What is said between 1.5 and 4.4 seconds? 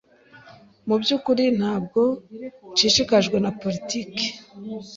ntabwo nshishikajwe na politiki.